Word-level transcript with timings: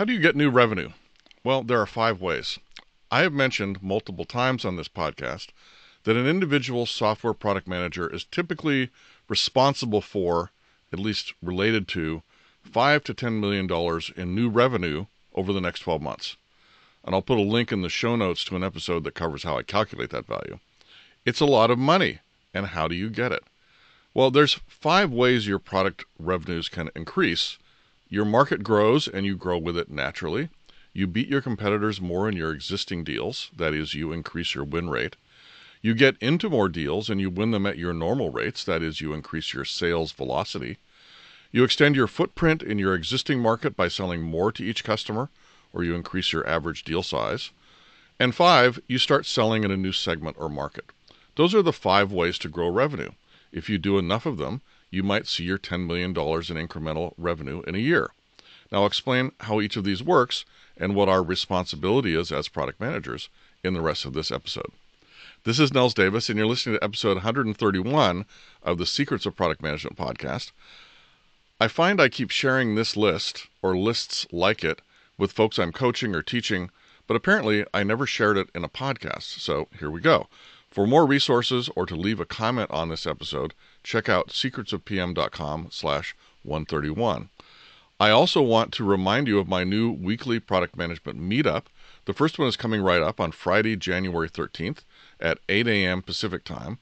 How 0.00 0.06
do 0.06 0.14
you 0.14 0.18
get 0.18 0.34
new 0.34 0.48
revenue? 0.48 0.92
Well, 1.44 1.62
there 1.62 1.78
are 1.78 1.84
five 1.84 2.22
ways. 2.22 2.58
I 3.10 3.20
have 3.20 3.34
mentioned 3.34 3.82
multiple 3.82 4.24
times 4.24 4.64
on 4.64 4.76
this 4.76 4.88
podcast 4.88 5.48
that 6.04 6.16
an 6.16 6.26
individual 6.26 6.86
software 6.86 7.34
product 7.34 7.68
manager 7.68 8.08
is 8.08 8.24
typically 8.24 8.88
responsible 9.28 10.00
for, 10.00 10.52
at 10.90 10.98
least 10.98 11.34
related 11.42 11.86
to, 11.88 12.22
five 12.62 13.04
to 13.04 13.12
ten 13.12 13.40
million 13.40 13.66
dollars 13.66 14.10
in 14.16 14.34
new 14.34 14.48
revenue 14.48 15.04
over 15.34 15.52
the 15.52 15.60
next 15.60 15.80
12 15.80 16.00
months. 16.00 16.38
And 17.04 17.14
I'll 17.14 17.20
put 17.20 17.36
a 17.36 17.42
link 17.42 17.70
in 17.70 17.82
the 17.82 17.90
show 17.90 18.16
notes 18.16 18.42
to 18.44 18.56
an 18.56 18.64
episode 18.64 19.04
that 19.04 19.14
covers 19.14 19.42
how 19.42 19.58
I 19.58 19.62
calculate 19.62 20.08
that 20.12 20.26
value. 20.26 20.60
It's 21.26 21.40
a 21.40 21.44
lot 21.44 21.70
of 21.70 21.78
money. 21.78 22.20
And 22.54 22.68
how 22.68 22.88
do 22.88 22.94
you 22.94 23.10
get 23.10 23.32
it? 23.32 23.44
Well, 24.14 24.30
there's 24.30 24.60
five 24.66 25.12
ways 25.12 25.46
your 25.46 25.58
product 25.58 26.06
revenues 26.18 26.70
can 26.70 26.88
increase. 26.96 27.58
Your 28.12 28.24
market 28.24 28.64
grows 28.64 29.06
and 29.06 29.24
you 29.24 29.36
grow 29.36 29.56
with 29.56 29.78
it 29.78 29.88
naturally. 29.88 30.48
You 30.92 31.06
beat 31.06 31.28
your 31.28 31.40
competitors 31.40 32.00
more 32.00 32.28
in 32.28 32.36
your 32.36 32.50
existing 32.50 33.04
deals, 33.04 33.52
that 33.56 33.72
is, 33.72 33.94
you 33.94 34.10
increase 34.10 34.52
your 34.52 34.64
win 34.64 34.90
rate. 34.90 35.14
You 35.80 35.94
get 35.94 36.16
into 36.20 36.50
more 36.50 36.68
deals 36.68 37.08
and 37.08 37.20
you 37.20 37.30
win 37.30 37.52
them 37.52 37.66
at 37.66 37.78
your 37.78 37.92
normal 37.92 38.30
rates, 38.30 38.64
that 38.64 38.82
is, 38.82 39.00
you 39.00 39.12
increase 39.12 39.54
your 39.54 39.64
sales 39.64 40.10
velocity. 40.10 40.78
You 41.52 41.62
extend 41.62 41.94
your 41.94 42.08
footprint 42.08 42.64
in 42.64 42.80
your 42.80 42.96
existing 42.96 43.38
market 43.38 43.76
by 43.76 43.86
selling 43.86 44.22
more 44.22 44.50
to 44.52 44.64
each 44.64 44.82
customer, 44.82 45.28
or 45.72 45.84
you 45.84 45.94
increase 45.94 46.32
your 46.32 46.44
average 46.48 46.82
deal 46.82 47.04
size. 47.04 47.50
And 48.18 48.34
five, 48.34 48.80
you 48.88 48.98
start 48.98 49.24
selling 49.24 49.62
in 49.62 49.70
a 49.70 49.76
new 49.76 49.92
segment 49.92 50.36
or 50.36 50.48
market. 50.48 50.86
Those 51.36 51.54
are 51.54 51.62
the 51.62 51.72
five 51.72 52.10
ways 52.10 52.38
to 52.38 52.48
grow 52.48 52.68
revenue. 52.70 53.10
If 53.52 53.70
you 53.70 53.78
do 53.78 53.98
enough 53.98 54.26
of 54.26 54.36
them, 54.36 54.62
you 54.90 55.02
might 55.02 55.26
see 55.26 55.44
your 55.44 55.58
$10 55.58 55.86
million 55.86 56.10
in 56.10 56.14
incremental 56.68 57.14
revenue 57.16 57.62
in 57.66 57.74
a 57.74 57.78
year. 57.78 58.10
Now, 58.70 58.80
I'll 58.80 58.86
explain 58.86 59.32
how 59.40 59.60
each 59.60 59.76
of 59.76 59.84
these 59.84 60.02
works 60.02 60.44
and 60.76 60.94
what 60.94 61.08
our 61.08 61.22
responsibility 61.22 62.14
is 62.14 62.32
as 62.32 62.48
product 62.48 62.80
managers 62.80 63.28
in 63.62 63.74
the 63.74 63.80
rest 63.80 64.04
of 64.04 64.12
this 64.12 64.30
episode. 64.30 64.72
This 65.44 65.58
is 65.58 65.72
Nils 65.72 65.94
Davis, 65.94 66.28
and 66.28 66.38
you're 66.38 66.46
listening 66.46 66.76
to 66.76 66.84
episode 66.84 67.16
131 67.16 68.24
of 68.62 68.78
the 68.78 68.86
Secrets 68.86 69.26
of 69.26 69.36
Product 69.36 69.62
Management 69.62 69.96
podcast. 69.96 70.52
I 71.60 71.68
find 71.68 72.00
I 72.00 72.08
keep 72.08 72.30
sharing 72.30 72.74
this 72.74 72.96
list 72.96 73.46
or 73.62 73.76
lists 73.76 74.26
like 74.32 74.64
it 74.64 74.82
with 75.18 75.32
folks 75.32 75.58
I'm 75.58 75.72
coaching 75.72 76.14
or 76.14 76.22
teaching, 76.22 76.70
but 77.06 77.16
apparently 77.16 77.64
I 77.74 77.82
never 77.82 78.06
shared 78.06 78.36
it 78.36 78.48
in 78.54 78.64
a 78.64 78.68
podcast. 78.68 79.40
So 79.40 79.68
here 79.78 79.90
we 79.90 80.00
go. 80.00 80.28
For 80.70 80.86
more 80.86 81.06
resources 81.06 81.68
or 81.74 81.84
to 81.86 81.96
leave 81.96 82.20
a 82.20 82.26
comment 82.26 82.70
on 82.70 82.88
this 82.88 83.06
episode, 83.06 83.54
check 83.82 84.08
out 84.08 84.28
secretsofpm.com 84.28 85.68
slash 85.70 86.14
131. 86.42 87.28
I 87.98 88.10
also 88.10 88.40
want 88.40 88.72
to 88.72 88.84
remind 88.84 89.28
you 89.28 89.38
of 89.38 89.48
my 89.48 89.62
new 89.62 89.90
weekly 89.90 90.40
product 90.40 90.76
management 90.76 91.20
meetup. 91.20 91.64
The 92.06 92.14
first 92.14 92.38
one 92.38 92.48
is 92.48 92.56
coming 92.56 92.80
right 92.80 93.02
up 93.02 93.20
on 93.20 93.32
Friday, 93.32 93.76
January 93.76 94.30
13th 94.30 94.78
at 95.20 95.38
8 95.48 95.68
a.m. 95.68 96.00
Pacific 96.00 96.44
time. 96.44 96.78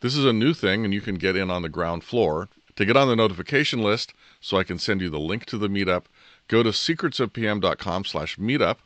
This 0.00 0.16
is 0.16 0.24
a 0.24 0.32
new 0.32 0.54
thing, 0.54 0.84
and 0.84 0.94
you 0.94 1.00
can 1.00 1.16
get 1.16 1.36
in 1.36 1.50
on 1.50 1.62
the 1.62 1.68
ground 1.68 2.04
floor. 2.04 2.48
To 2.76 2.86
get 2.86 2.96
on 2.96 3.06
the 3.06 3.16
notification 3.16 3.82
list 3.82 4.14
so 4.40 4.56
I 4.56 4.64
can 4.64 4.78
send 4.78 5.02
you 5.02 5.10
the 5.10 5.20
link 5.20 5.44
to 5.46 5.58
the 5.58 5.68
meetup, 5.68 6.04
go 6.48 6.62
to 6.62 6.70
secretsofpm.com 6.70 8.04
slash 8.06 8.38
meetup 8.38 8.78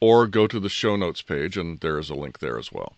or 0.00 0.26
go 0.26 0.46
to 0.46 0.58
the 0.58 0.68
show 0.68 0.96
notes 0.96 1.22
page, 1.22 1.56
and 1.56 1.80
there 1.80 1.98
is 1.98 2.10
a 2.10 2.14
link 2.14 2.38
there 2.38 2.58
as 2.58 2.72
well. 2.72 2.94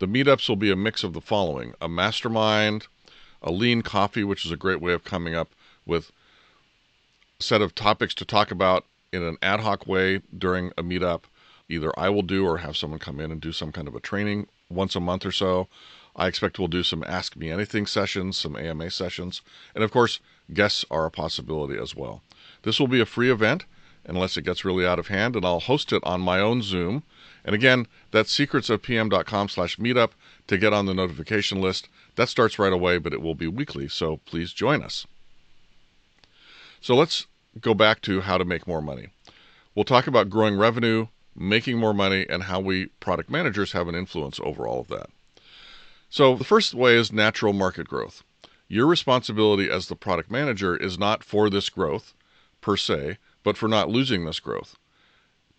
The 0.00 0.06
meetups 0.06 0.48
will 0.48 0.56
be 0.56 0.70
a 0.70 0.76
mix 0.76 1.02
of 1.02 1.14
the 1.14 1.20
following 1.20 1.74
a 1.80 1.88
mastermind, 1.88 2.88
a 3.42 3.50
lean 3.50 3.82
coffee, 3.82 4.24
which 4.24 4.44
is 4.44 4.52
a 4.52 4.56
great 4.56 4.80
way 4.80 4.92
of 4.92 5.04
coming 5.04 5.34
up 5.34 5.50
with 5.86 6.12
a 7.38 7.42
set 7.42 7.62
of 7.62 7.74
topics 7.74 8.14
to 8.14 8.24
talk 8.24 8.50
about 8.50 8.84
in 9.12 9.22
an 9.22 9.36
ad 9.42 9.60
hoc 9.60 9.86
way 9.86 10.20
during 10.36 10.72
a 10.76 10.82
meetup. 10.82 11.22
Either 11.68 11.96
I 11.98 12.08
will 12.08 12.22
do 12.22 12.44
or 12.44 12.58
have 12.58 12.76
someone 12.76 12.98
come 12.98 13.20
in 13.20 13.30
and 13.30 13.40
do 13.40 13.52
some 13.52 13.72
kind 13.72 13.86
of 13.86 13.94
a 13.94 14.00
training 14.00 14.48
once 14.68 14.96
a 14.96 15.00
month 15.00 15.24
or 15.24 15.32
so. 15.32 15.68
I 16.16 16.26
expect 16.26 16.58
we'll 16.58 16.68
do 16.68 16.82
some 16.82 17.04
Ask 17.04 17.36
Me 17.36 17.50
Anything 17.50 17.86
sessions, 17.86 18.36
some 18.36 18.56
AMA 18.56 18.90
sessions, 18.90 19.42
and 19.74 19.84
of 19.84 19.92
course, 19.92 20.18
guests 20.52 20.84
are 20.90 21.06
a 21.06 21.10
possibility 21.10 21.80
as 21.80 21.94
well. 21.94 22.22
This 22.62 22.80
will 22.80 22.88
be 22.88 23.00
a 23.00 23.06
free 23.06 23.30
event 23.30 23.64
unless 24.04 24.36
it 24.36 24.42
gets 24.42 24.64
really 24.64 24.86
out 24.86 24.98
of 24.98 25.08
hand, 25.08 25.36
and 25.36 25.44
I'll 25.44 25.60
host 25.60 25.92
it 25.92 26.02
on 26.04 26.20
my 26.20 26.40
own 26.40 26.62
Zoom 26.62 27.02
and 27.44 27.54
again, 27.54 27.86
that's 28.10 28.36
secretsofpm.com 28.36 29.48
slash 29.48 29.76
meetup 29.76 30.10
to 30.46 30.58
get 30.58 30.72
on 30.72 30.86
the 30.86 30.94
notification 30.94 31.60
list. 31.60 31.88
That 32.16 32.28
starts 32.28 32.58
right 32.58 32.72
away, 32.72 32.98
but 32.98 33.12
it 33.12 33.22
will 33.22 33.34
be 33.34 33.46
weekly, 33.46 33.88
so 33.88 34.18
please 34.18 34.52
join 34.52 34.82
us. 34.82 35.06
So 36.80 36.94
let's 36.94 37.26
go 37.60 37.74
back 37.74 38.02
to 38.02 38.20
how 38.20 38.38
to 38.38 38.44
make 38.44 38.66
more 38.66 38.82
money. 38.82 39.08
We'll 39.74 39.84
talk 39.84 40.06
about 40.06 40.30
growing 40.30 40.56
revenue, 40.56 41.06
making 41.34 41.78
more 41.78 41.94
money, 41.94 42.26
and 42.28 42.44
how 42.44 42.60
we 42.60 42.86
product 43.00 43.30
managers 43.30 43.72
have 43.72 43.88
an 43.88 43.94
influence 43.94 44.40
over 44.42 44.66
all 44.66 44.80
of 44.80 44.88
that. 44.88 45.10
So 46.10 46.34
the 46.34 46.44
first 46.44 46.74
way 46.74 46.96
is 46.96 47.12
natural 47.12 47.52
market 47.52 47.88
growth. 47.88 48.22
Your 48.68 48.86
responsibility 48.86 49.70
as 49.70 49.86
the 49.86 49.96
product 49.96 50.30
manager 50.30 50.76
is 50.76 50.98
not 50.98 51.24
for 51.24 51.48
this 51.48 51.70
growth 51.70 52.14
per 52.60 52.76
se, 52.76 53.18
but 53.42 53.56
for 53.56 53.68
not 53.68 53.88
losing 53.88 54.24
this 54.24 54.40
growth. 54.40 54.76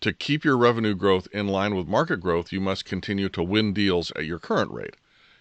To 0.02 0.12
keep 0.12 0.44
your 0.44 0.56
revenue 0.56 0.94
growth 0.94 1.28
in 1.32 1.46
line 1.46 1.76
with 1.76 1.86
market 1.86 2.20
growth, 2.20 2.52
you 2.52 2.60
must 2.60 2.84
continue 2.84 3.28
to 3.28 3.42
win 3.42 3.72
deals 3.72 4.10
at 4.16 4.24
your 4.24 4.40
current 4.40 4.72
rate. 4.72 4.96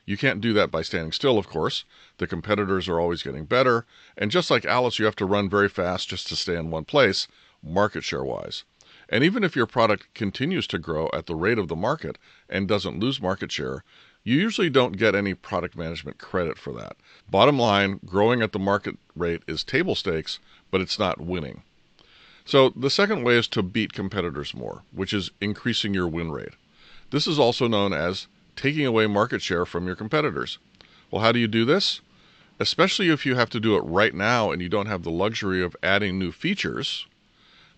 You 0.05 0.17
can't 0.17 0.41
do 0.41 0.53
that 0.53 0.71
by 0.71 0.81
standing 0.81 1.11
still, 1.11 1.37
of 1.37 1.47
course. 1.47 1.85
The 2.17 2.27
competitors 2.27 2.87
are 2.87 2.99
always 2.99 3.23
getting 3.23 3.45
better. 3.45 3.85
And 4.17 4.29
just 4.29 4.51
like 4.51 4.65
Alice, 4.65 4.99
you 4.99 5.05
have 5.05 5.15
to 5.17 5.25
run 5.25 5.49
very 5.49 5.69
fast 5.69 6.09
just 6.09 6.27
to 6.27 6.35
stay 6.35 6.55
in 6.55 6.69
one 6.69 6.85
place, 6.85 7.27
market 7.63 8.03
share 8.03 8.23
wise. 8.23 8.63
And 9.09 9.23
even 9.23 9.43
if 9.43 9.55
your 9.55 9.65
product 9.67 10.13
continues 10.13 10.67
to 10.67 10.79
grow 10.79 11.09
at 11.13 11.25
the 11.25 11.35
rate 11.35 11.57
of 11.57 11.67
the 11.67 11.75
market 11.75 12.17
and 12.49 12.67
doesn't 12.67 12.99
lose 12.99 13.21
market 13.21 13.51
share, 13.51 13.83
you 14.23 14.35
usually 14.35 14.69
don't 14.69 14.97
get 14.97 15.15
any 15.15 15.33
product 15.33 15.75
management 15.75 16.17
credit 16.17 16.57
for 16.57 16.73
that. 16.73 16.95
Bottom 17.29 17.57
line, 17.57 17.99
growing 18.05 18.41
at 18.41 18.51
the 18.51 18.59
market 18.59 18.97
rate 19.15 19.41
is 19.47 19.63
table 19.63 19.95
stakes, 19.95 20.39
but 20.69 20.81
it's 20.81 20.99
not 20.99 21.19
winning. 21.19 21.63
So 22.45 22.69
the 22.69 22.89
second 22.89 23.23
way 23.23 23.37
is 23.37 23.47
to 23.49 23.63
beat 23.63 23.93
competitors 23.93 24.53
more, 24.53 24.83
which 24.91 25.13
is 25.13 25.31
increasing 25.39 25.93
your 25.93 26.07
win 26.07 26.31
rate. 26.31 26.53
This 27.11 27.27
is 27.27 27.37
also 27.37 27.67
known 27.67 27.93
as 27.93 28.27
taking 28.55 28.85
away 28.85 29.07
market 29.07 29.41
share 29.41 29.65
from 29.65 29.85
your 29.85 29.95
competitors. 29.95 30.57
Well, 31.09 31.21
how 31.21 31.31
do 31.31 31.39
you 31.39 31.47
do 31.47 31.65
this? 31.65 32.01
Especially 32.59 33.09
if 33.09 33.25
you 33.25 33.35
have 33.35 33.49
to 33.51 33.59
do 33.59 33.75
it 33.75 33.81
right 33.81 34.13
now 34.13 34.51
and 34.51 34.61
you 34.61 34.69
don't 34.69 34.85
have 34.85 35.03
the 35.03 35.11
luxury 35.11 35.63
of 35.63 35.75
adding 35.83 36.17
new 36.17 36.31
features. 36.31 37.05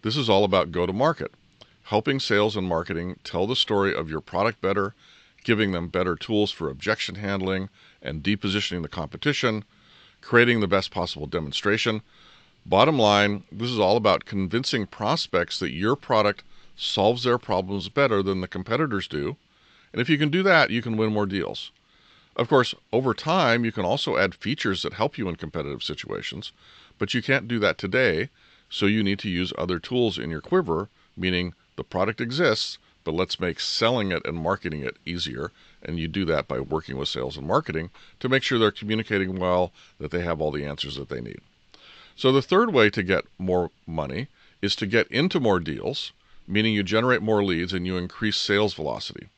This 0.01 0.17
is 0.17 0.29
all 0.29 0.43
about 0.43 0.71
go 0.71 0.85
to 0.85 0.93
market, 0.93 1.31
helping 1.83 2.19
sales 2.19 2.55
and 2.55 2.67
marketing 2.67 3.17
tell 3.23 3.47
the 3.47 3.55
story 3.55 3.95
of 3.95 4.09
your 4.09 4.21
product 4.21 4.61
better, 4.61 4.93
giving 5.43 5.71
them 5.71 5.87
better 5.87 6.15
tools 6.15 6.51
for 6.51 6.69
objection 6.69 7.15
handling 7.15 7.69
and 8.01 8.23
depositioning 8.23 8.81
the 8.81 8.89
competition, 8.89 9.63
creating 10.21 10.59
the 10.59 10.67
best 10.67 10.91
possible 10.91 11.27
demonstration, 11.27 12.01
Bottom 12.65 12.97
line, 12.97 13.43
this 13.51 13.69
is 13.69 13.77
all 13.77 13.97
about 13.97 14.23
convincing 14.23 14.87
prospects 14.87 15.59
that 15.59 15.73
your 15.73 15.97
product 15.97 16.43
solves 16.77 17.23
their 17.23 17.37
problems 17.37 17.89
better 17.89 18.23
than 18.23 18.39
the 18.39 18.47
competitors 18.47 19.05
do. 19.05 19.35
And 19.91 20.01
if 20.01 20.07
you 20.09 20.17
can 20.17 20.29
do 20.29 20.41
that, 20.43 20.69
you 20.69 20.81
can 20.81 20.95
win 20.95 21.11
more 21.11 21.25
deals. 21.25 21.71
Of 22.37 22.47
course, 22.47 22.73
over 22.93 23.13
time, 23.13 23.65
you 23.65 23.73
can 23.73 23.83
also 23.83 24.15
add 24.15 24.33
features 24.33 24.81
that 24.81 24.93
help 24.93 25.17
you 25.17 25.27
in 25.27 25.35
competitive 25.35 25.83
situations, 25.83 26.53
but 26.97 27.13
you 27.13 27.21
can't 27.21 27.49
do 27.49 27.59
that 27.59 27.77
today, 27.77 28.29
so 28.69 28.85
you 28.85 29.03
need 29.03 29.19
to 29.19 29.29
use 29.29 29.51
other 29.57 29.77
tools 29.77 30.17
in 30.17 30.31
your 30.31 30.41
quiver, 30.41 30.87
meaning 31.17 31.53
the 31.75 31.83
product 31.83 32.21
exists, 32.21 32.77
but 33.03 33.13
let's 33.13 33.41
make 33.41 33.59
selling 33.59 34.13
it 34.13 34.25
and 34.25 34.37
marketing 34.37 34.83
it 34.83 34.95
easier. 35.05 35.51
And 35.81 35.99
you 35.99 36.07
do 36.07 36.23
that 36.25 36.47
by 36.47 36.61
working 36.61 36.95
with 36.95 37.09
sales 37.09 37.35
and 37.35 37.45
marketing 37.45 37.89
to 38.21 38.29
make 38.29 38.41
sure 38.41 38.57
they're 38.57 38.71
communicating 38.71 39.37
well, 39.37 39.73
that 39.99 40.11
they 40.11 40.21
have 40.21 40.39
all 40.39 40.51
the 40.51 40.65
answers 40.65 40.95
that 40.95 41.09
they 41.09 41.19
need. 41.19 41.41
So 42.15 42.31
the 42.31 42.43
third 42.43 42.71
way 42.71 42.91
to 42.91 43.01
get 43.01 43.25
more 43.39 43.71
money 43.87 44.27
is 44.61 44.75
to 44.75 44.85
get 44.85 45.07
into 45.07 45.39
more 45.39 45.59
deals, 45.59 46.11
meaning 46.47 46.75
you 46.75 46.83
generate 46.83 47.23
more 47.23 47.43
leads 47.43 47.73
and 47.73 47.87
you 47.87 47.97
increase 47.97 48.37
sales 48.37 48.75
velocity. 48.75 49.29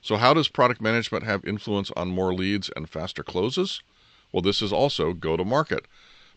So 0.00 0.16
how 0.16 0.32
does 0.32 0.48
product 0.48 0.80
management 0.80 1.24
have 1.24 1.44
influence 1.44 1.90
on 1.94 2.08
more 2.08 2.32
leads 2.32 2.70
and 2.74 2.88
faster 2.88 3.22
closes? 3.22 3.82
Well, 4.32 4.40
this 4.40 4.62
is 4.62 4.72
also 4.72 5.12
go 5.12 5.36
to 5.36 5.44
market. 5.44 5.86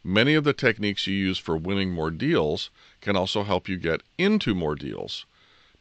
Many 0.04 0.36
of 0.36 0.44
the 0.44 0.52
techniques 0.52 1.08
you 1.08 1.16
use 1.16 1.38
for 1.38 1.56
winning 1.56 1.92
more 1.92 2.12
deals 2.12 2.70
can 3.00 3.16
also 3.16 3.44
help 3.44 3.70
you 3.70 3.78
get 3.78 4.04
into 4.18 4.54
more 4.54 4.75
deals. 4.75 5.25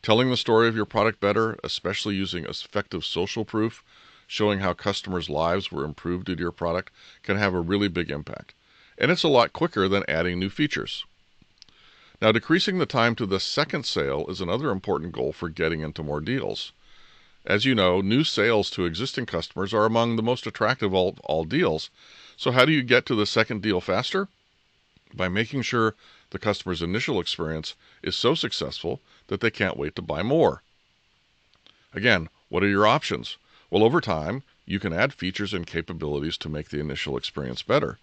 Telling 0.00 0.30
the 0.30 0.36
story 0.36 0.68
of 0.68 0.76
your 0.76 0.86
product 0.86 1.18
better, 1.18 1.58
especially 1.64 2.14
using 2.14 2.44
effective 2.44 3.04
social 3.04 3.44
proof, 3.44 3.82
showing 4.28 4.60
how 4.60 4.74
customers' 4.74 5.28
lives 5.28 5.72
were 5.72 5.84
improved 5.84 6.26
due 6.26 6.36
to 6.36 6.40
your 6.40 6.52
product, 6.52 6.92
can 7.24 7.36
have 7.36 7.52
a 7.52 7.60
really 7.60 7.88
big 7.88 8.12
impact 8.12 8.54
and 8.98 9.10
it's 9.10 9.22
a 9.22 9.28
lot 9.28 9.52
quicker 9.52 9.88
than 9.88 10.04
adding 10.08 10.38
new 10.38 10.50
features. 10.50 11.04
Now, 12.22 12.32
decreasing 12.32 12.78
the 12.78 12.86
time 12.86 13.14
to 13.16 13.26
the 13.26 13.40
second 13.40 13.86
sale 13.86 14.26
is 14.28 14.40
another 14.40 14.70
important 14.70 15.12
goal 15.12 15.32
for 15.32 15.48
getting 15.48 15.80
into 15.80 16.02
more 16.02 16.20
deals. 16.20 16.72
As 17.44 17.64
you 17.64 17.74
know, 17.74 18.00
new 18.00 18.24
sales 18.24 18.70
to 18.70 18.86
existing 18.86 19.26
customers 19.26 19.74
are 19.74 19.84
among 19.84 20.16
the 20.16 20.22
most 20.22 20.46
attractive 20.46 20.94
of 20.94 21.18
all 21.20 21.44
deals. 21.44 21.90
So, 22.36 22.52
how 22.52 22.64
do 22.64 22.72
you 22.72 22.82
get 22.82 23.04
to 23.06 23.14
the 23.14 23.26
second 23.26 23.60
deal 23.60 23.80
faster? 23.80 24.28
By 25.12 25.28
making 25.28 25.62
sure 25.62 25.94
the 26.30 26.38
customer's 26.38 26.80
initial 26.80 27.20
experience 27.20 27.74
is 28.02 28.16
so 28.16 28.34
successful 28.34 29.02
that 29.26 29.40
they 29.40 29.50
can't 29.50 29.76
wait 29.76 29.94
to 29.96 30.02
buy 30.02 30.22
more. 30.22 30.62
Again, 31.92 32.28
what 32.48 32.62
are 32.62 32.68
your 32.68 32.86
options? 32.86 33.36
Well, 33.70 33.84
over 33.84 34.00
time, 34.00 34.42
you 34.64 34.80
can 34.80 34.92
add 34.92 35.12
features 35.12 35.52
and 35.52 35.66
capabilities 35.66 36.38
to 36.38 36.48
make 36.48 36.70
the 36.70 36.80
initial 36.80 37.16
experience 37.16 37.62
better. 37.62 37.98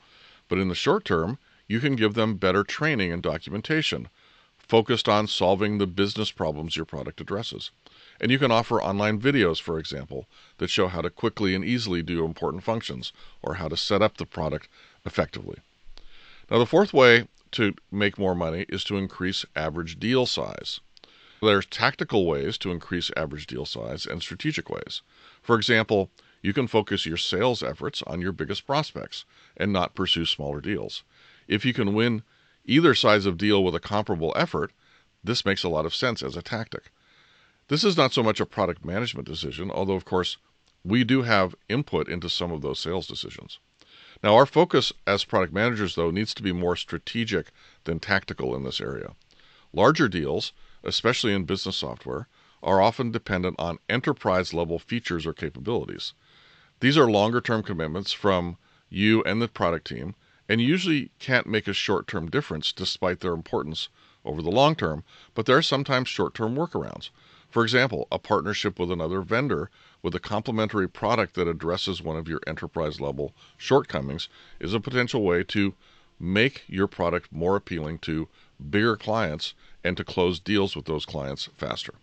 But 0.51 0.59
in 0.59 0.67
the 0.67 0.75
short 0.75 1.05
term, 1.05 1.37
you 1.69 1.79
can 1.79 1.95
give 1.95 2.13
them 2.13 2.35
better 2.35 2.65
training 2.65 3.13
and 3.13 3.23
documentation 3.23 4.09
focused 4.57 5.07
on 5.07 5.27
solving 5.27 5.77
the 5.77 5.87
business 5.87 6.29
problems 6.29 6.75
your 6.75 6.83
product 6.83 7.21
addresses. 7.21 7.71
And 8.19 8.29
you 8.29 8.37
can 8.37 8.51
offer 8.51 8.81
online 8.81 9.21
videos, 9.21 9.61
for 9.61 9.79
example, 9.79 10.27
that 10.57 10.69
show 10.69 10.89
how 10.89 10.99
to 10.99 11.09
quickly 11.09 11.55
and 11.55 11.63
easily 11.63 12.03
do 12.03 12.25
important 12.25 12.65
functions 12.65 13.13
or 13.41 13.53
how 13.53 13.69
to 13.69 13.77
set 13.77 14.01
up 14.01 14.17
the 14.17 14.25
product 14.25 14.67
effectively. 15.05 15.59
Now, 16.49 16.57
the 16.57 16.65
fourth 16.65 16.93
way 16.93 17.29
to 17.51 17.73
make 17.89 18.19
more 18.19 18.35
money 18.35 18.65
is 18.67 18.83
to 18.83 18.97
increase 18.97 19.45
average 19.55 20.01
deal 20.01 20.25
size. 20.25 20.81
There's 21.41 21.65
tactical 21.65 22.25
ways 22.25 22.57
to 22.57 22.71
increase 22.71 23.09
average 23.15 23.47
deal 23.47 23.65
size 23.65 24.05
and 24.05 24.21
strategic 24.21 24.69
ways. 24.69 25.01
For 25.41 25.55
example, 25.55 26.11
you 26.41 26.53
can 26.53 26.67
focus 26.67 27.05
your 27.05 27.17
sales 27.17 27.61
efforts 27.61 28.01
on 28.07 28.21
your 28.21 28.31
biggest 28.31 28.65
prospects 28.65 29.25
and 29.55 29.71
not 29.71 29.95
pursue 29.95 30.25
smaller 30.25 30.61
deals. 30.61 31.03
If 31.47 31.65
you 31.65 31.73
can 31.73 31.93
win 31.93 32.23
either 32.65 32.95
size 32.95 33.25
of 33.25 33.37
deal 33.37 33.63
with 33.63 33.75
a 33.75 33.79
comparable 33.79 34.33
effort, 34.35 34.71
this 35.23 35.45
makes 35.45 35.63
a 35.63 35.69
lot 35.69 35.85
of 35.85 35.93
sense 35.93 36.23
as 36.23 36.35
a 36.35 36.41
tactic. 36.41 36.91
This 37.67 37.83
is 37.83 37.95
not 37.95 38.11
so 38.11 38.23
much 38.23 38.39
a 38.39 38.45
product 38.45 38.83
management 38.83 39.27
decision, 39.27 39.69
although, 39.69 39.95
of 39.95 40.05
course, 40.05 40.37
we 40.83 41.03
do 41.03 41.21
have 41.21 41.55
input 41.69 42.09
into 42.09 42.29
some 42.29 42.51
of 42.51 42.61
those 42.61 42.79
sales 42.79 43.07
decisions. 43.07 43.59
Now, 44.23 44.35
our 44.35 44.45
focus 44.45 44.91
as 45.07 45.25
product 45.25 45.53
managers, 45.53 45.95
though, 45.95 46.11
needs 46.11 46.33
to 46.33 46.43
be 46.43 46.51
more 46.51 46.75
strategic 46.75 47.51
than 47.83 47.99
tactical 47.99 48.55
in 48.55 48.63
this 48.63 48.81
area. 48.81 49.15
Larger 49.73 50.09
deals, 50.09 50.53
especially 50.83 51.33
in 51.33 51.45
business 51.45 51.77
software, 51.77 52.27
are 52.63 52.81
often 52.81 53.11
dependent 53.11 53.55
on 53.57 53.79
enterprise 53.89 54.53
level 54.53 54.77
features 54.77 55.25
or 55.25 55.33
capabilities. 55.33 56.13
These 56.81 56.97
are 56.97 57.11
longer 57.11 57.41
term 57.41 57.61
commitments 57.61 58.11
from 58.11 58.57
you 58.89 59.21
and 59.21 59.39
the 59.39 59.47
product 59.47 59.85
team, 59.85 60.15
and 60.49 60.59
usually 60.59 61.11
can't 61.19 61.45
make 61.45 61.67
a 61.67 61.73
short 61.73 62.07
term 62.07 62.27
difference 62.27 62.71
despite 62.71 63.19
their 63.19 63.33
importance 63.33 63.89
over 64.25 64.41
the 64.41 64.49
long 64.49 64.73
term, 64.73 65.03
but 65.35 65.45
there 65.45 65.55
are 65.55 65.61
sometimes 65.61 66.09
short 66.09 66.33
term 66.33 66.55
workarounds. 66.55 67.11
For 67.51 67.61
example, 67.61 68.07
a 68.11 68.17
partnership 68.17 68.79
with 68.79 68.91
another 68.91 69.21
vendor 69.21 69.69
with 70.01 70.15
a 70.15 70.19
complementary 70.19 70.89
product 70.89 71.35
that 71.35 71.47
addresses 71.47 72.01
one 72.01 72.17
of 72.17 72.27
your 72.27 72.39
enterprise 72.47 72.99
level 72.99 73.35
shortcomings 73.57 74.27
is 74.59 74.73
a 74.73 74.79
potential 74.79 75.21
way 75.21 75.43
to 75.43 75.75
make 76.19 76.63
your 76.65 76.87
product 76.87 77.31
more 77.31 77.55
appealing 77.55 77.99
to 77.99 78.27
bigger 78.71 78.97
clients 78.97 79.53
and 79.83 79.97
to 79.97 80.03
close 80.03 80.39
deals 80.39 80.75
with 80.75 80.85
those 80.85 81.05
clients 81.05 81.47
faster. 81.55 81.93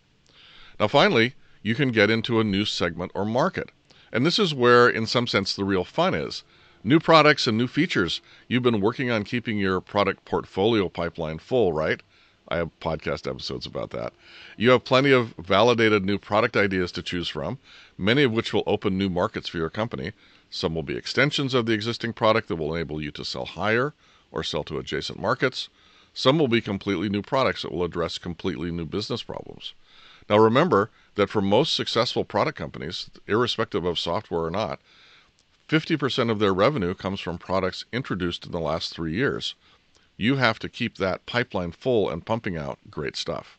Now, 0.78 0.86
finally, 0.86 1.34
you 1.62 1.74
can 1.74 1.90
get 1.90 2.10
into 2.10 2.38
a 2.38 2.44
new 2.44 2.64
segment 2.64 3.10
or 3.16 3.24
market. 3.24 3.70
And 4.12 4.24
this 4.24 4.38
is 4.38 4.54
where, 4.54 4.88
in 4.88 5.06
some 5.06 5.26
sense, 5.26 5.54
the 5.54 5.64
real 5.64 5.84
fun 5.84 6.14
is. 6.14 6.44
New 6.84 7.00
products 7.00 7.46
and 7.46 7.58
new 7.58 7.66
features. 7.66 8.20
You've 8.46 8.62
been 8.62 8.80
working 8.80 9.10
on 9.10 9.24
keeping 9.24 9.58
your 9.58 9.80
product 9.80 10.24
portfolio 10.24 10.88
pipeline 10.88 11.38
full, 11.38 11.72
right? 11.72 12.00
I 12.48 12.56
have 12.56 12.70
podcast 12.80 13.28
episodes 13.28 13.66
about 13.66 13.90
that. 13.90 14.14
You 14.56 14.70
have 14.70 14.84
plenty 14.84 15.12
of 15.12 15.34
validated 15.38 16.04
new 16.04 16.18
product 16.18 16.56
ideas 16.56 16.90
to 16.92 17.02
choose 17.02 17.28
from, 17.28 17.58
many 17.98 18.22
of 18.22 18.32
which 18.32 18.54
will 18.54 18.62
open 18.66 18.96
new 18.96 19.10
markets 19.10 19.48
for 19.48 19.58
your 19.58 19.68
company. 19.68 20.12
Some 20.48 20.74
will 20.74 20.82
be 20.82 20.96
extensions 20.96 21.52
of 21.52 21.66
the 21.66 21.74
existing 21.74 22.14
product 22.14 22.48
that 22.48 22.56
will 22.56 22.74
enable 22.74 23.02
you 23.02 23.10
to 23.10 23.24
sell 23.24 23.44
higher 23.44 23.92
or 24.30 24.42
sell 24.42 24.64
to 24.64 24.78
adjacent 24.78 25.20
markets. 25.20 25.68
Some 26.14 26.38
will 26.38 26.48
be 26.48 26.62
completely 26.62 27.10
new 27.10 27.22
products 27.22 27.62
that 27.62 27.72
will 27.72 27.84
address 27.84 28.16
completely 28.16 28.70
new 28.70 28.86
business 28.86 29.22
problems. 29.22 29.74
Now, 30.28 30.38
remember 30.38 30.90
that 31.14 31.30
for 31.30 31.40
most 31.40 31.74
successful 31.74 32.24
product 32.24 32.58
companies, 32.58 33.10
irrespective 33.26 33.84
of 33.84 33.98
software 33.98 34.42
or 34.42 34.50
not, 34.50 34.80
50% 35.68 36.30
of 36.30 36.38
their 36.38 36.54
revenue 36.54 36.94
comes 36.94 37.20
from 37.20 37.38
products 37.38 37.84
introduced 37.92 38.46
in 38.46 38.52
the 38.52 38.60
last 38.60 38.94
three 38.94 39.14
years 39.14 39.54
you 40.18 40.36
have 40.36 40.58
to 40.58 40.68
keep 40.68 40.98
that 40.98 41.24
pipeline 41.24 41.72
full 41.72 42.10
and 42.10 42.26
pumping 42.26 42.58
out 42.58 42.78
great 42.90 43.16
stuff. 43.16 43.56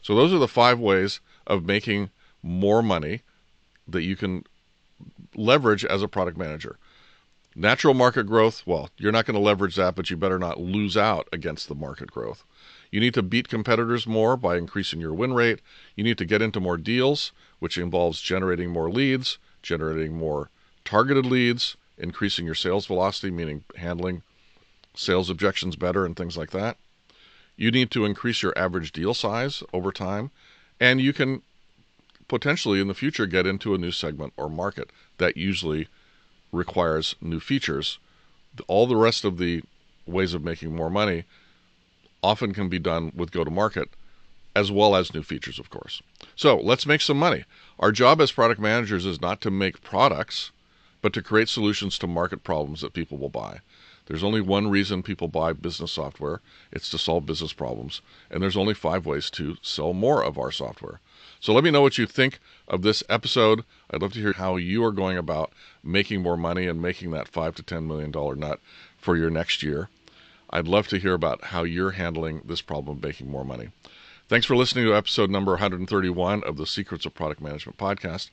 So, 0.00 0.14
those 0.14 0.32
are 0.32 0.38
the 0.38 0.48
five 0.48 0.78
ways 0.78 1.20
of 1.46 1.66
making 1.66 2.10
more 2.42 2.82
money 2.82 3.22
that 3.86 4.02
you 4.02 4.16
can 4.16 4.44
leverage 5.34 5.84
as 5.84 6.02
a 6.02 6.08
product 6.08 6.38
manager. 6.38 6.78
Natural 7.54 7.94
market 7.94 8.26
growth, 8.26 8.62
well, 8.64 8.88
you're 8.96 9.12
not 9.12 9.26
going 9.26 9.34
to 9.34 9.40
leverage 9.40 9.74
that, 9.76 9.96
but 9.96 10.08
you 10.08 10.16
better 10.16 10.38
not 10.38 10.60
lose 10.60 10.96
out 10.96 11.28
against 11.32 11.68
the 11.68 11.74
market 11.74 12.10
growth. 12.10 12.44
You 12.90 13.00
need 13.00 13.14
to 13.14 13.22
beat 13.22 13.48
competitors 13.48 14.06
more 14.06 14.36
by 14.36 14.56
increasing 14.56 15.00
your 15.00 15.12
win 15.12 15.34
rate. 15.34 15.60
You 15.94 16.04
need 16.04 16.18
to 16.18 16.24
get 16.24 16.42
into 16.42 16.60
more 16.60 16.76
deals, 16.76 17.32
which 17.58 17.76
involves 17.76 18.20
generating 18.20 18.70
more 18.70 18.90
leads, 18.90 19.38
generating 19.62 20.16
more 20.16 20.50
targeted 20.84 21.26
leads, 21.26 21.76
increasing 21.98 22.46
your 22.46 22.54
sales 22.54 22.86
velocity, 22.86 23.30
meaning 23.30 23.64
handling 23.76 24.22
sales 24.94 25.28
objections 25.28 25.76
better 25.76 26.06
and 26.06 26.16
things 26.16 26.36
like 26.36 26.50
that. 26.50 26.76
You 27.56 27.70
need 27.70 27.90
to 27.90 28.04
increase 28.04 28.42
your 28.42 28.56
average 28.56 28.92
deal 28.92 29.14
size 29.14 29.62
over 29.72 29.92
time, 29.92 30.30
and 30.80 31.00
you 31.00 31.12
can 31.12 31.42
potentially 32.28 32.80
in 32.80 32.88
the 32.88 32.94
future 32.94 33.26
get 33.26 33.46
into 33.46 33.74
a 33.74 33.78
new 33.78 33.90
segment 33.90 34.32
or 34.36 34.48
market 34.48 34.90
that 35.18 35.36
usually 35.36 35.88
requires 36.52 37.16
new 37.20 37.40
features. 37.40 37.98
All 38.66 38.86
the 38.86 38.96
rest 38.96 39.24
of 39.24 39.38
the 39.38 39.62
ways 40.06 40.34
of 40.34 40.44
making 40.44 40.74
more 40.74 40.90
money 40.90 41.24
often 42.22 42.52
can 42.52 42.68
be 42.68 42.78
done 42.78 43.12
with 43.14 43.30
go 43.30 43.44
to 43.44 43.50
market 43.50 43.90
as 44.56 44.72
well 44.72 44.96
as 44.96 45.14
new 45.14 45.22
features, 45.22 45.58
of 45.58 45.70
course. 45.70 46.02
So 46.34 46.56
let's 46.56 46.86
make 46.86 47.00
some 47.00 47.18
money. 47.18 47.44
Our 47.78 47.92
job 47.92 48.20
as 48.20 48.32
product 48.32 48.60
managers 48.60 49.06
is 49.06 49.20
not 49.20 49.40
to 49.42 49.50
make 49.50 49.82
products, 49.82 50.50
but 51.00 51.12
to 51.12 51.22
create 51.22 51.48
solutions 51.48 51.96
to 51.98 52.06
market 52.06 52.42
problems 52.42 52.80
that 52.80 52.92
people 52.92 53.18
will 53.18 53.28
buy. 53.28 53.60
There's 54.06 54.24
only 54.24 54.40
one 54.40 54.68
reason 54.68 55.02
people 55.02 55.28
buy 55.28 55.52
business 55.52 55.92
software 55.92 56.40
it's 56.72 56.90
to 56.90 56.98
solve 56.98 57.26
business 57.26 57.52
problems. 57.52 58.00
And 58.30 58.42
there's 58.42 58.56
only 58.56 58.74
five 58.74 59.04
ways 59.04 59.30
to 59.32 59.58
sell 59.60 59.92
more 59.92 60.24
of 60.24 60.38
our 60.38 60.50
software. 60.50 61.00
So 61.40 61.52
let 61.52 61.62
me 61.62 61.70
know 61.70 61.82
what 61.82 61.98
you 61.98 62.06
think 62.06 62.40
of 62.66 62.82
this 62.82 63.04
episode. 63.08 63.64
I'd 63.90 64.00
love 64.02 64.14
to 64.14 64.20
hear 64.20 64.32
how 64.32 64.56
you 64.56 64.82
are 64.82 64.92
going 64.92 65.18
about 65.18 65.52
making 65.84 66.22
more 66.22 66.36
money 66.38 66.66
and 66.66 66.80
making 66.82 67.10
that 67.10 67.28
five 67.28 67.54
to 67.56 67.62
ten 67.62 67.86
million 67.86 68.10
dollar 68.10 68.34
nut 68.34 68.60
for 68.96 69.16
your 69.16 69.30
next 69.30 69.62
year. 69.62 69.88
I'd 70.50 70.66
love 70.66 70.88
to 70.88 70.98
hear 70.98 71.14
about 71.14 71.44
how 71.44 71.64
you're 71.64 71.90
handling 71.90 72.40
this 72.44 72.62
problem 72.62 72.96
of 72.96 73.02
making 73.02 73.30
more 73.30 73.44
money. 73.44 73.68
Thanks 74.28 74.46
for 74.46 74.56
listening 74.56 74.86
to 74.86 74.94
episode 74.94 75.30
number 75.30 75.52
131 75.52 76.42
of 76.44 76.56
the 76.56 76.66
Secrets 76.66 77.04
of 77.04 77.14
Product 77.14 77.40
Management 77.40 77.76
podcast. 77.76 78.30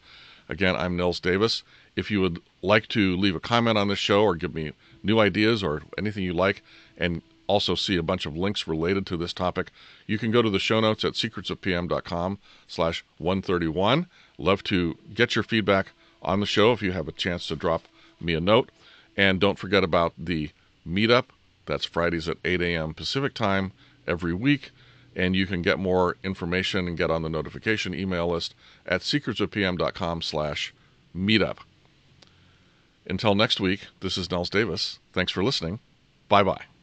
Again, 0.48 0.76
I'm 0.76 0.96
Nils 0.96 1.20
Davis. 1.20 1.64
If 1.96 2.12
you 2.12 2.22
would 2.22 2.42
like 2.62 2.88
to 2.90 3.18
leave 3.18 3.36
a 3.36 3.40
comment 3.40 3.78
on 3.78 3.88
this 3.88 4.00
show 4.00 4.24
or 4.24 4.36
give 4.36 4.54
me 4.54 4.72
new 5.04 5.20
ideas 5.20 5.64
or 5.64 5.82
anything 5.98 6.24
you 6.24 6.34
like, 6.34 6.64
and 6.98 7.22
also 7.48 7.76
see 7.76 7.98
a 7.98 8.04
bunch 8.04 8.26
of 8.26 8.38
links 8.38 8.68
related 8.68 9.06
to 9.08 9.18
this 9.18 9.34
topic, 9.34 9.72
you 10.08 10.18
can 10.18 10.32
go 10.32 10.42
to 10.42 10.50
the 10.50 10.60
show 10.60 10.80
notes 10.80 11.04
at 11.04 11.14
secretsofpm.com 11.14 12.40
slash 12.68 13.04
131. 13.18 14.08
Love 14.38 14.64
to 14.64 14.98
get 15.14 15.36
your 15.36 15.44
feedback 15.44 15.88
on 16.22 16.40
the 16.40 16.46
show 16.46 16.72
if 16.72 16.82
you 16.82 16.92
have 16.92 17.08
a 17.08 17.14
chance 17.14 17.48
to 17.48 17.56
drop 17.56 17.84
me 18.20 18.34
a 18.34 18.42
note. 18.42 18.70
And 19.18 19.40
don't 19.40 19.60
forget 19.60 19.84
about 19.84 20.14
the 20.18 20.50
meetup 20.88 21.26
that's 21.66 21.86
Fridays 21.86 22.28
at 22.30 22.38
8 22.44 22.62
a.m. 22.62 22.94
Pacific 22.94 23.34
time 23.34 23.72
every 24.08 24.34
week. 24.34 24.72
And 25.16 25.36
you 25.36 25.48
can 25.48 25.62
get 25.62 25.80
more 25.80 26.18
information 26.24 26.88
and 26.88 26.98
get 26.98 27.10
on 27.10 27.22
the 27.22 27.30
notification 27.30 27.94
email 27.94 28.28
list 28.28 28.54
at 28.86 29.02
secretsofpm.com 29.02 30.22
slash 30.22 30.74
meetup. 31.16 31.60
Until 33.08 33.36
next 33.36 33.62
week, 33.62 33.88
this 34.02 34.18
is 34.18 34.30
Nils 34.30 34.50
Davis. 34.50 35.00
Thanks 35.14 35.32
for 35.32 35.44
listening. 35.44 35.80
Bye 36.28 36.44
bye. 36.44 36.75